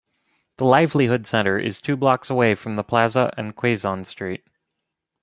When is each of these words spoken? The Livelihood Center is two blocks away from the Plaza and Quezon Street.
The 0.57 0.65
Livelihood 0.65 1.27
Center 1.27 1.59
is 1.59 1.79
two 1.79 1.95
blocks 1.95 2.31
away 2.31 2.55
from 2.55 2.75
the 2.75 2.83
Plaza 2.83 3.31
and 3.37 3.55
Quezon 3.55 4.03
Street. 4.03 4.43